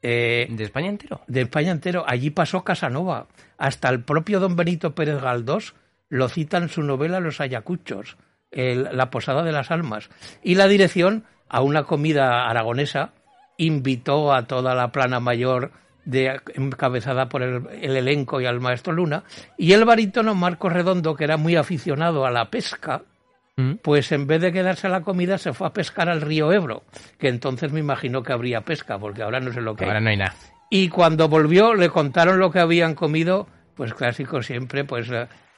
Eh, 0.00 0.46
¿De 0.50 0.62
España 0.62 0.90
entero? 0.90 1.22
De 1.26 1.40
España 1.40 1.72
entero. 1.72 2.04
Allí 2.06 2.30
pasó 2.30 2.62
Casanova. 2.62 3.26
Hasta 3.58 3.88
el 3.88 4.04
propio 4.04 4.38
don 4.38 4.54
Benito 4.54 4.94
Pérez 4.94 5.20
Galdós 5.20 5.74
lo 6.08 6.28
cita 6.28 6.58
en 6.58 6.68
su 6.68 6.84
novela 6.84 7.18
Los 7.18 7.40
Ayacuchos, 7.40 8.16
el, 8.52 8.88
La 8.92 9.10
Posada 9.10 9.42
de 9.42 9.50
las 9.50 9.72
Almas. 9.72 10.10
Y 10.44 10.54
la 10.54 10.68
dirección, 10.68 11.24
a 11.48 11.62
una 11.62 11.84
comida 11.84 12.48
aragonesa, 12.48 13.12
invitó 13.56 14.32
a 14.32 14.46
toda 14.46 14.74
la 14.74 14.92
plana 14.92 15.20
mayor 15.20 15.72
de, 16.04 16.40
encabezada 16.54 17.28
por 17.28 17.42
el, 17.42 17.66
el, 17.82 17.96
elenco 17.96 18.40
y 18.40 18.46
al 18.46 18.60
maestro 18.60 18.92
Luna, 18.92 19.24
y 19.56 19.72
el 19.72 19.84
barítono 19.84 20.34
Marcos 20.34 20.72
Redondo, 20.72 21.14
que 21.14 21.24
era 21.24 21.36
muy 21.36 21.56
aficionado 21.56 22.24
a 22.24 22.30
la 22.30 22.50
pesca, 22.50 23.02
pues 23.82 24.12
en 24.12 24.28
vez 24.28 24.40
de 24.40 24.52
quedarse 24.52 24.86
a 24.86 24.90
la 24.90 25.00
comida 25.00 25.36
se 25.36 25.52
fue 25.52 25.66
a 25.66 25.72
pescar 25.72 26.08
al 26.08 26.20
río 26.20 26.52
Ebro, 26.52 26.84
que 27.18 27.28
entonces 27.28 27.72
me 27.72 27.80
imagino 27.80 28.22
que 28.22 28.32
habría 28.32 28.60
pesca, 28.60 28.98
porque 28.98 29.22
ahora 29.22 29.40
no 29.40 29.52
sé 29.52 29.60
lo 29.60 29.74
que 29.74 29.84
Ahora 29.84 29.98
hay. 29.98 30.04
no 30.04 30.10
hay 30.10 30.16
nada. 30.16 30.34
Y 30.70 30.88
cuando 30.88 31.28
volvió 31.28 31.74
le 31.74 31.88
contaron 31.88 32.38
lo 32.38 32.52
que 32.52 32.60
habían 32.60 32.94
comido, 32.94 33.48
pues 33.74 33.94
clásico 33.94 34.42
siempre, 34.42 34.84
pues 34.84 35.08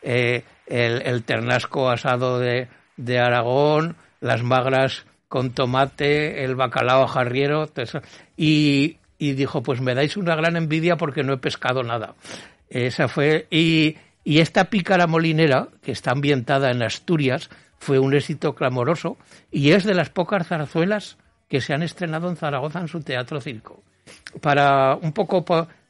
eh, 0.03 0.45
el, 0.67 1.03
el, 1.03 1.25
ternasco 1.25 1.91
asado 1.91 2.39
de, 2.39 2.69
de, 2.97 3.19
Aragón, 3.19 3.97
las 4.21 4.43
magras 4.43 5.05
con 5.31 5.53
tomate, 5.53 6.43
el 6.43 6.57
bacalao 6.57 7.07
jarriero, 7.07 7.71
y, 8.37 8.97
y, 9.17 9.33
dijo, 9.35 9.63
pues 9.63 9.81
me 9.81 9.95
dais 9.95 10.17
una 10.17 10.35
gran 10.35 10.57
envidia 10.57 10.97
porque 10.97 11.23
no 11.23 11.35
he 11.35 11.39
pescado 11.39 11.85
nada. 11.85 12.17
Esa 12.69 13.07
fue, 13.07 13.47
y, 13.49 13.97
y 14.25 14.41
esta 14.41 14.65
pícara 14.65 15.07
molinera, 15.07 15.69
que 15.83 15.93
está 15.93 16.11
ambientada 16.11 16.73
en 16.73 16.83
Asturias, 16.83 17.49
fue 17.79 18.01
un 18.01 18.13
éxito 18.13 18.57
clamoroso 18.57 19.19
y 19.53 19.71
es 19.71 19.85
de 19.85 19.95
las 19.95 20.11
pocas 20.11 20.49
zarzuelas 20.49 21.17
que 21.49 21.61
se 21.61 21.75
han 21.75 21.85
estrenado 21.85 22.29
en 22.29 22.35
Zaragoza 22.35 22.81
en 22.81 22.89
su 22.89 23.01
teatro 23.01 23.41
circo. 23.41 23.85
Para 24.43 24.97
un 24.97 25.13
poco 25.13 25.45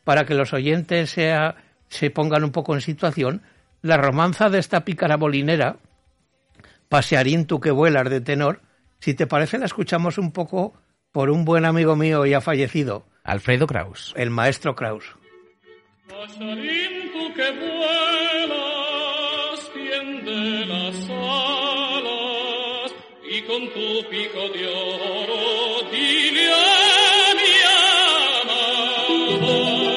para 0.05 0.26
que 0.26 0.35
los 0.35 0.53
oyentes 0.53 1.12
sea, 1.12 1.57
se 1.88 2.11
pongan 2.11 2.44
un 2.44 2.53
poco 2.53 2.74
en 2.74 2.83
situación, 2.83 3.40
la 3.81 3.96
romanza 3.96 4.50
de 4.50 4.59
esta 4.59 4.85
pícara 4.85 5.16
molinera, 5.16 5.76
Pasearín 6.90 7.46
tú 7.46 7.59
que 7.59 7.70
vuelas 7.70 8.11
de 8.11 8.20
tenor, 8.20 8.61
si 9.01 9.15
te 9.15 9.27
parece 9.27 9.59
la 9.59 9.67
escuchamos 9.67 10.19
un 10.19 10.33
poco 10.33 10.75
por 11.13 11.31
un 11.31 11.45
buen 11.45 11.65
amigo 11.65 11.97
mío 11.97 12.25
ya 12.27 12.41
fallecido, 12.41 13.07
Alfredo 13.25 13.67
Kraus, 13.67 14.15
el 14.17 14.31
maestro 14.31 14.77
Kraus. 14.77 15.17
Tú 16.09 17.35
que 17.35 17.51
vuelas, 17.53 18.91
tiende 19.73 20.67
las 20.67 21.11
alas 21.11 22.95
y 23.29 23.43
con 23.43 23.69
tu 23.73 24.09
pico 24.11 24.49
de 24.53 24.67
oro 24.67 25.89
dile 25.91 26.53
a 26.53 27.35
mi 27.35 27.53
amado, 28.43 29.89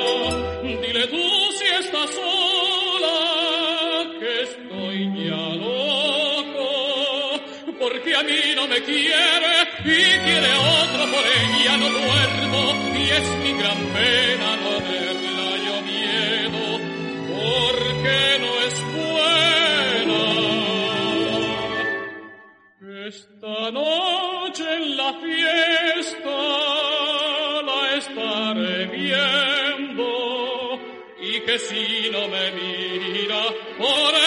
porque 8.03 8.15
a 8.17 8.23
mí 8.23 8.53
no 8.55 8.67
me 8.67 8.81
quiere 8.81 9.63
y 9.79 9.85
quiere 9.85 10.53
otro, 10.53 11.05
por 11.09 11.25
ella 11.25 11.77
no 11.77 11.89
duermo 11.89 12.63
y 12.97 13.09
es 13.09 13.29
mi 13.43 13.53
gran 13.53 13.77
pena 13.93 14.57
no 14.57 14.71
verla 14.91 15.49
yo 15.65 15.75
miedo, 15.83 16.63
porque 17.29 18.19
no 18.43 18.51
es 18.67 18.75
buena. 18.97 20.23
Esta 23.07 23.71
noche 23.71 24.65
en 24.75 24.97
la 24.97 25.13
fiesta 25.13 26.39
la 27.69 27.79
estaré 27.95 28.85
viendo 28.87 30.07
y 31.21 31.39
que 31.39 31.57
si 31.57 32.09
no 32.11 32.27
me 32.27 32.51
mira 32.51 33.43
por 33.77 34.22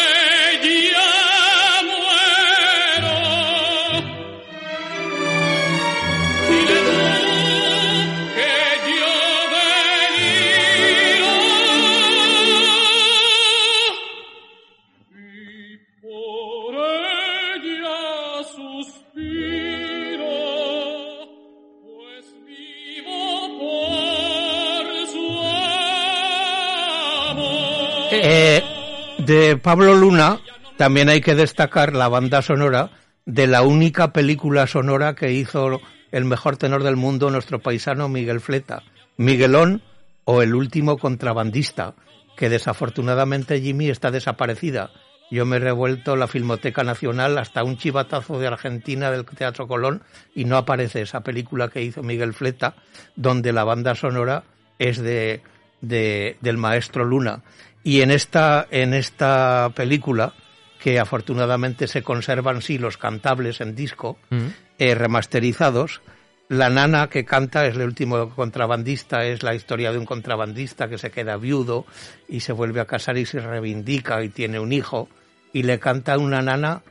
Pablo 29.67 29.97
Luna 29.97 30.39
también 30.77 31.09
hay 31.09 31.21
que 31.21 31.35
destacar 31.35 31.93
la 31.93 32.07
banda 32.07 32.41
sonora 32.41 32.91
de 33.25 33.49
la 33.49 33.63
única 33.63 34.13
película 34.13 34.69
sonora 34.69 35.17
que 35.17 35.33
hizo 35.33 35.81
el 36.13 36.25
mejor 36.25 36.57
tenor 36.57 36.85
del 36.85 36.95
mundo, 36.95 37.31
nuestro 37.31 37.59
paisano 37.59 38.09
Miguel 38.09 38.39
Fleta, 38.39 38.85
Miguelón 39.17 39.83
o 40.25 40.41
el 40.41 40.55
último 40.55 40.99
contrabandista, 40.99 41.95
que 42.37 42.49
desafortunadamente 42.49 43.61
Jimmy 43.61 43.89
está 43.89 44.13
desaparecida. 44.13 44.93
Yo 45.33 45.45
me 45.47 45.57
he 45.57 45.59
revuelto 45.59 46.15
la 46.15 46.29
Filmoteca 46.29 46.85
Nacional 46.85 47.37
hasta 47.37 47.65
un 47.65 47.77
chivatazo 47.77 48.39
de 48.39 48.47
Argentina 48.47 49.11
del 49.11 49.25
Teatro 49.25 49.67
Colón 49.67 50.05
y 50.33 50.45
no 50.45 50.59
aparece 50.59 51.03
esa 51.03 51.23
película 51.23 51.71
que 51.71 51.83
hizo 51.83 52.05
Miguel 52.05 52.35
Fleta, 52.35 52.77
donde 53.17 53.53
la 53.53 53.65
banda 53.65 53.97
sonora 53.97 54.45
es 54.79 54.99
de, 54.99 55.43
de 55.81 56.37
del 56.41 56.57
maestro 56.57 57.05
Luna. 57.05 57.43
Y 57.87 58.01
en 58.01 58.11
esta, 58.11 58.67
en 58.73 58.95
esta 58.95 59.71
película, 59.73 60.33
que 60.81 60.99
afortunadamente 60.99 61.87
se 61.87 62.03
conservan 62.03 62.61
sí 62.61 62.79
los 62.79 62.97
cantables 62.99 63.61
en 63.61 63.77
disco, 63.77 64.19
Mm. 64.31 64.47
eh, 64.81 64.95
remasterizados, 64.97 66.03
la 66.49 66.69
nana 66.69 67.09
que 67.09 67.25
canta 67.25 67.65
es 67.65 67.77
el 67.77 67.83
último 67.83 68.31
contrabandista, 68.31 69.25
es 69.25 69.45
la 69.45 69.55
historia 69.55 69.93
de 69.93 69.99
un 69.99 70.05
contrabandista 70.05 70.89
que 70.89 70.99
se 70.99 71.13
queda 71.13 71.37
viudo 71.37 71.87
y 72.29 72.41
se 72.41 72.53
vuelve 72.53 72.81
a 72.81 72.87
casar 72.87 73.19
y 73.19 73.25
se 73.25 73.39
reivindica 73.39 74.21
y 74.25 74.31
tiene 74.31 74.59
un 74.59 74.73
hijo 74.73 75.09
y 75.53 75.63
le 75.63 75.79
canta 75.79 76.19
una 76.19 76.43
nana 76.43 76.83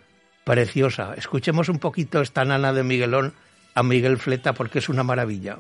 preciosa. 0.46 1.14
Escuchemos 1.18 1.68
un 1.68 1.80
poquito 1.80 2.22
esta 2.22 2.46
nana 2.46 2.72
de 2.72 2.84
Miguelón 2.84 3.34
a 3.74 3.84
Miguel 3.84 4.18
Fleta 4.18 4.54
porque 4.54 4.80
es 4.80 4.88
una 4.88 5.04
maravilla. 5.04 5.58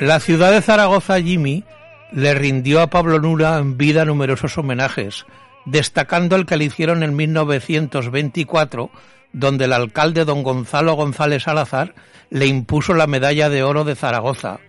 La 0.00 0.18
ciudad 0.18 0.50
de 0.50 0.62
Zaragoza, 0.62 1.20
Jimmy, 1.20 1.62
le 2.10 2.32
rindió 2.32 2.80
a 2.80 2.86
Pablo 2.86 3.18
Luna 3.18 3.58
en 3.58 3.76
vida 3.76 4.06
numerosos 4.06 4.56
homenajes, 4.56 5.26
destacando 5.66 6.36
el 6.36 6.46
que 6.46 6.56
le 6.56 6.64
hicieron 6.64 7.02
en 7.02 7.14
1924, 7.14 8.90
donde 9.34 9.66
el 9.66 9.74
alcalde 9.74 10.24
don 10.24 10.42
Gonzalo 10.42 10.94
González 10.94 11.42
Salazar 11.42 11.94
le 12.30 12.46
impuso 12.46 12.94
la 12.94 13.06
medalla 13.06 13.50
de 13.50 13.62
oro 13.62 13.84
de 13.84 13.94
Zaragoza 13.94 14.60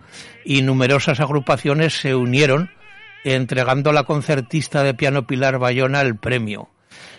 y 0.44 0.60
numerosas 0.60 1.18
agrupaciones 1.18 1.98
se 1.98 2.14
unieron 2.14 2.70
entregando 3.24 3.88
a 3.88 3.94
la 3.94 4.04
concertista 4.04 4.82
de 4.82 4.92
piano 4.92 5.26
Pilar 5.26 5.58
Bayona 5.58 6.02
el 6.02 6.14
premio. 6.14 6.68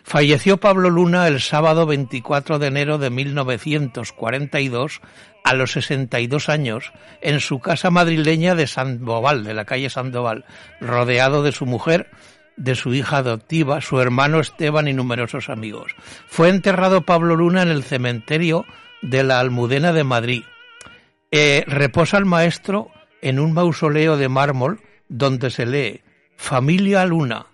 Falleció 0.03 0.57
Pablo 0.57 0.89
Luna 0.89 1.27
el 1.27 1.39
sábado 1.39 1.85
24 1.85 2.59
de 2.59 2.67
enero 2.67 2.97
de 2.97 3.09
1942 3.09 5.01
a 5.43 5.53
los 5.53 5.71
62 5.73 6.49
años 6.49 6.91
en 7.21 7.39
su 7.39 7.59
casa 7.59 7.89
madrileña 7.89 8.55
de 8.55 8.67
Sandoval, 8.67 9.43
de 9.43 9.53
la 9.53 9.65
calle 9.65 9.89
Sandoval, 9.89 10.45
rodeado 10.79 11.43
de 11.43 11.51
su 11.51 11.65
mujer, 11.65 12.09
de 12.55 12.75
su 12.75 12.93
hija 12.93 13.17
adoptiva, 13.17 13.81
su 13.81 13.99
hermano 13.99 14.39
Esteban 14.39 14.87
y 14.87 14.93
numerosos 14.93 15.49
amigos. 15.49 15.95
Fue 16.27 16.49
enterrado 16.49 17.01
Pablo 17.01 17.35
Luna 17.35 17.63
en 17.63 17.69
el 17.69 17.83
cementerio 17.83 18.65
de 19.01 19.23
la 19.23 19.39
Almudena 19.39 19.93
de 19.93 20.03
Madrid. 20.03 20.43
Eh, 21.31 21.63
reposa 21.67 22.17
el 22.17 22.25
maestro 22.25 22.91
en 23.21 23.39
un 23.39 23.53
mausoleo 23.53 24.17
de 24.17 24.29
mármol 24.29 24.81
donde 25.09 25.49
se 25.49 25.65
lee 25.65 26.01
Familia 26.37 27.05
Luna, 27.05 27.47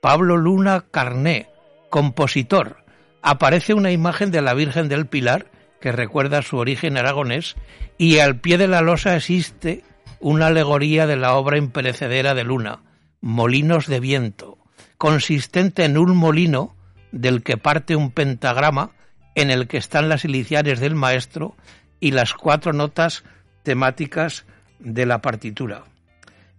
Pablo 0.00 0.36
Luna 0.36 0.84
Carné, 0.90 1.48
compositor. 1.94 2.78
Aparece 3.22 3.72
una 3.72 3.92
imagen 3.92 4.32
de 4.32 4.42
la 4.42 4.52
Virgen 4.52 4.88
del 4.88 5.06
Pilar 5.06 5.46
que 5.80 5.92
recuerda 5.92 6.42
su 6.42 6.56
origen 6.56 6.96
aragonés 6.96 7.54
y 7.98 8.18
al 8.18 8.40
pie 8.40 8.58
de 8.58 8.66
la 8.66 8.80
losa 8.80 9.14
existe 9.14 9.84
una 10.18 10.48
alegoría 10.48 11.06
de 11.06 11.14
la 11.14 11.36
obra 11.36 11.56
imperecedera 11.56 12.34
de 12.34 12.42
Luna, 12.42 12.80
Molinos 13.20 13.86
de 13.86 14.00
Viento, 14.00 14.58
consistente 14.98 15.84
en 15.84 15.96
un 15.96 16.16
molino 16.16 16.74
del 17.12 17.44
que 17.44 17.58
parte 17.58 17.94
un 17.94 18.10
pentagrama 18.10 18.90
en 19.36 19.52
el 19.52 19.68
que 19.68 19.76
están 19.76 20.08
las 20.08 20.24
iniciales 20.24 20.80
del 20.80 20.96
maestro 20.96 21.54
y 22.00 22.10
las 22.10 22.34
cuatro 22.34 22.72
notas 22.72 23.22
temáticas 23.62 24.46
de 24.80 25.06
la 25.06 25.22
partitura. 25.22 25.84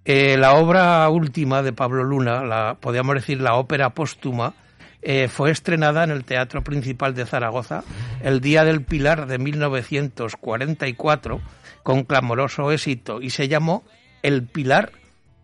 Eh, 0.06 0.38
la 0.38 0.54
obra 0.54 1.10
última 1.10 1.62
de 1.62 1.74
Pablo 1.74 2.06
Luna, 2.06 2.45
la, 2.45 2.78
podríamos 2.80 3.15
decir 3.15 3.41
la 3.41 3.56
ópera 3.56 3.89
póstuma, 3.89 4.54
eh, 5.01 5.27
fue 5.27 5.51
estrenada 5.51 6.03
en 6.03 6.12
el 6.12 6.25
Teatro 6.25 6.63
Principal 6.63 7.13
de 7.13 7.25
Zaragoza 7.25 7.84
el 8.23 8.41
Día 8.41 8.63
del 8.63 8.84
Pilar 8.84 9.27
de 9.27 9.38
1944 9.38 11.41
con 11.84 12.03
clamoroso 12.03 12.71
éxito 12.71 13.21
y 13.21 13.29
se 13.29 13.47
llamó 13.47 13.84
El 14.23 14.43
Pilar 14.43 14.91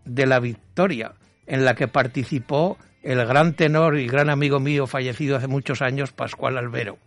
de 0.04 0.26
la 0.26 0.40
Victoria, 0.40 1.12
en 1.46 1.64
la 1.64 1.74
que 1.74 1.88
participó 1.88 2.78
el 3.02 3.24
gran 3.26 3.54
tenor 3.54 3.98
y 3.98 4.06
gran 4.06 4.30
amigo 4.30 4.60
mío 4.60 4.86
fallecido 4.86 5.36
hace 5.36 5.48
muchos 5.48 5.82
años, 5.82 6.12
Pascual 6.12 6.58
Albero. 6.58 6.98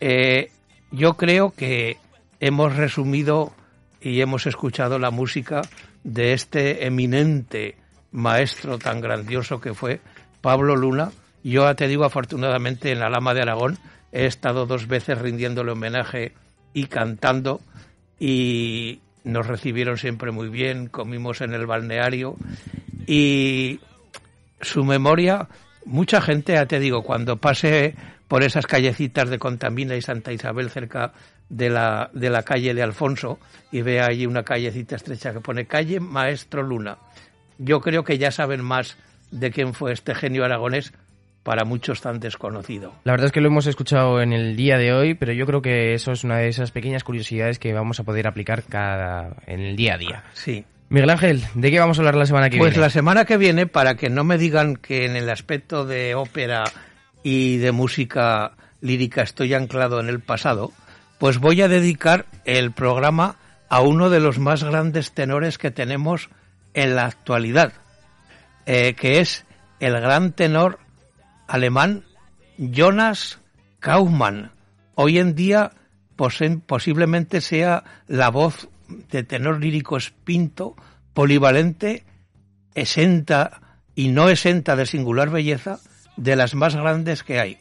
Eh, 0.00 0.50
yo 0.90 1.14
creo 1.14 1.50
que 1.50 1.96
hemos 2.40 2.76
resumido 2.76 3.52
y 4.00 4.20
hemos 4.20 4.46
escuchado 4.46 4.98
la 4.98 5.10
música 5.10 5.62
de 6.04 6.32
este 6.32 6.86
eminente 6.86 7.76
maestro 8.12 8.78
tan 8.78 9.00
grandioso 9.00 9.60
que 9.60 9.74
fue 9.74 10.00
Pablo 10.40 10.76
Luna. 10.76 11.10
Yo 11.46 11.76
te 11.76 11.86
digo, 11.86 12.04
afortunadamente, 12.04 12.90
en 12.90 12.98
la 12.98 13.08
Lama 13.08 13.32
de 13.32 13.42
Aragón 13.42 13.78
he 14.10 14.26
estado 14.26 14.66
dos 14.66 14.88
veces 14.88 15.16
rindiéndole 15.16 15.70
homenaje 15.70 16.32
y 16.74 16.86
cantando 16.86 17.60
y 18.18 18.98
nos 19.22 19.46
recibieron 19.46 19.96
siempre 19.96 20.32
muy 20.32 20.48
bien, 20.48 20.88
comimos 20.88 21.42
en 21.42 21.54
el 21.54 21.64
balneario 21.64 22.34
y 23.06 23.78
su 24.60 24.82
memoria, 24.82 25.46
mucha 25.84 26.20
gente, 26.20 26.54
ya 26.54 26.66
te 26.66 26.80
digo, 26.80 27.04
cuando 27.04 27.36
pase 27.36 27.94
por 28.26 28.42
esas 28.42 28.66
callecitas 28.66 29.30
de 29.30 29.38
Contamina 29.38 29.94
y 29.94 30.02
Santa 30.02 30.32
Isabel 30.32 30.68
cerca 30.68 31.12
de 31.48 31.70
la, 31.70 32.10
de 32.12 32.28
la 32.28 32.42
calle 32.42 32.74
de 32.74 32.82
Alfonso 32.82 33.38
y 33.70 33.82
ve 33.82 34.00
allí 34.00 34.26
una 34.26 34.42
callecita 34.42 34.96
estrecha 34.96 35.32
que 35.32 35.40
pone 35.40 35.66
calle 35.66 36.00
Maestro 36.00 36.64
Luna. 36.64 36.98
Yo 37.58 37.80
creo 37.80 38.02
que 38.02 38.18
ya 38.18 38.32
saben 38.32 38.64
más 38.64 38.96
de 39.30 39.52
quién 39.52 39.74
fue 39.74 39.92
este 39.92 40.12
genio 40.12 40.44
aragonés 40.44 40.92
para 41.46 41.64
muchos 41.64 42.00
tan 42.00 42.18
desconocido. 42.18 42.92
La 43.04 43.12
verdad 43.12 43.26
es 43.26 43.32
que 43.32 43.40
lo 43.40 43.46
hemos 43.46 43.68
escuchado 43.68 44.20
en 44.20 44.32
el 44.32 44.56
día 44.56 44.78
de 44.78 44.92
hoy, 44.92 45.14
pero 45.14 45.32
yo 45.32 45.46
creo 45.46 45.62
que 45.62 45.94
eso 45.94 46.10
es 46.10 46.24
una 46.24 46.38
de 46.38 46.48
esas 46.48 46.72
pequeñas 46.72 47.04
curiosidades 47.04 47.60
que 47.60 47.72
vamos 47.72 48.00
a 48.00 48.02
poder 48.02 48.26
aplicar 48.26 48.64
cada 48.64 49.36
en 49.46 49.60
el 49.60 49.76
día 49.76 49.94
a 49.94 49.98
día. 49.98 50.24
Sí. 50.34 50.64
Miguel 50.88 51.08
Ángel, 51.10 51.44
¿de 51.54 51.70
qué 51.70 51.78
vamos 51.78 51.98
a 51.98 52.00
hablar 52.00 52.16
la 52.16 52.26
semana 52.26 52.50
que 52.50 52.58
Pues 52.58 52.72
viene? 52.72 52.82
la 52.84 52.90
semana 52.90 53.24
que 53.24 53.36
viene, 53.36 53.68
para 53.68 53.94
que 53.94 54.10
no 54.10 54.24
me 54.24 54.38
digan 54.38 54.74
que 54.74 55.04
en 55.06 55.14
el 55.14 55.30
aspecto 55.30 55.86
de 55.86 56.16
ópera 56.16 56.64
y 57.22 57.58
de 57.58 57.70
música 57.70 58.50
lírica 58.80 59.22
estoy 59.22 59.54
anclado 59.54 60.00
en 60.00 60.08
el 60.08 60.18
pasado, 60.18 60.72
pues 61.18 61.38
voy 61.38 61.62
a 61.62 61.68
dedicar 61.68 62.26
el 62.44 62.72
programa 62.72 63.36
a 63.68 63.82
uno 63.82 64.10
de 64.10 64.18
los 64.18 64.40
más 64.40 64.64
grandes 64.64 65.12
tenores 65.12 65.58
que 65.58 65.70
tenemos 65.70 66.28
en 66.74 66.96
la 66.96 67.04
actualidad, 67.04 67.72
eh, 68.66 68.94
que 68.94 69.20
es 69.20 69.44
el 69.78 69.92
gran 70.00 70.32
tenor 70.32 70.80
alemán 71.46 72.04
Jonas 72.58 73.38
Kaufmann. 73.80 74.52
Hoy 74.94 75.18
en 75.18 75.34
día 75.34 75.72
posiblemente 76.66 77.40
sea 77.40 77.84
la 78.06 78.30
voz 78.30 78.68
de 78.88 79.22
tenor 79.22 79.60
lírico 79.60 79.96
espinto, 79.96 80.74
polivalente, 81.12 82.04
exenta 82.74 83.60
y 83.94 84.08
no 84.08 84.28
exenta 84.28 84.76
de 84.76 84.86
singular 84.86 85.30
belleza, 85.30 85.78
de 86.16 86.36
las 86.36 86.54
más 86.54 86.74
grandes 86.74 87.22
que 87.22 87.40
hay. 87.40 87.58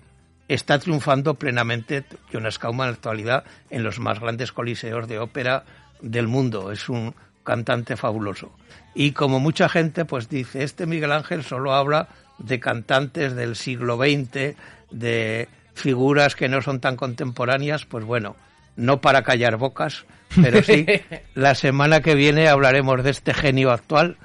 Está 0.48 0.80
triunfando 0.80 1.34
plenamente 1.34 2.06
Jonas 2.32 2.60
Kaufmann 2.60 2.88
en 2.88 2.92
la 2.92 2.96
actualidad 2.96 3.44
en 3.70 3.84
los 3.84 4.00
más 4.00 4.20
grandes 4.20 4.52
coliseos 4.52 5.08
de 5.08 5.20
ópera 5.20 5.66
del 6.02 6.28
mundo. 6.28 6.72
Es 6.72 6.88
un 6.88 7.16
cantante 7.44 7.98
fabuloso. 7.98 8.52
Y 8.94 9.12
como 9.12 9.40
mucha 9.40 9.68
gente 9.68 10.06
pues 10.06 10.30
dice, 10.30 10.64
este 10.64 10.86
Miguel 10.86 11.12
Ángel 11.12 11.44
solo 11.44 11.74
habla 11.74 12.10
de 12.38 12.60
cantantes 12.60 13.36
del 13.36 13.56
siglo 13.56 13.98
XX, 13.98 14.56
de 14.92 15.48
figuras 15.74 16.36
que 16.36 16.48
no 16.48 16.62
son 16.62 16.80
tan 16.80 16.96
contemporáneas, 16.96 17.86
pues 17.86 18.06
bueno, 18.06 18.36
no 18.76 19.02
para 19.02 19.24
callar 19.24 19.58
bocas, 19.58 20.06
pero 20.42 20.62
sí, 20.64 20.86
la 21.36 21.56
semana 21.56 22.02
que 22.02 22.16
viene 22.16 22.48
hablaremos 22.48 23.04
de 23.04 23.12
este 23.12 23.34
genio 23.34 23.72
actual 23.72 24.18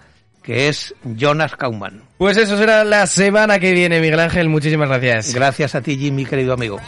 que 0.43 0.69
es 0.69 0.95
Jonas 1.05 1.55
Kaufmann. 1.57 2.03
Pues 2.19 2.37
eso 2.37 2.57
será 2.57 2.85
la 2.85 3.07
semana 3.07 3.59
que 3.59 3.73
viene, 3.73 4.01
Miguel 4.01 4.21
Ángel. 4.21 4.49
Muchísimas 4.49 4.89
gracias. 4.89 5.35
Gracias 5.35 5.75
a 5.75 5.83
ti, 5.83 5.99
Jimmy, 5.99 6.25
querido 6.25 6.55
amigo. 6.55 6.79